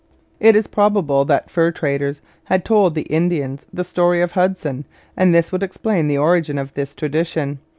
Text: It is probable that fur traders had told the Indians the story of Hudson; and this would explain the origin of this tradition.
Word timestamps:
It 0.39 0.55
is 0.55 0.65
probable 0.65 1.25
that 1.25 1.51
fur 1.51 1.69
traders 1.69 2.21
had 2.45 2.65
told 2.65 2.95
the 2.95 3.03
Indians 3.03 3.67
the 3.71 3.83
story 3.83 4.19
of 4.23 4.31
Hudson; 4.31 4.85
and 5.15 5.31
this 5.31 5.51
would 5.51 5.61
explain 5.61 6.07
the 6.07 6.17
origin 6.17 6.57
of 6.57 6.73
this 6.73 6.95
tradition. 6.95 7.59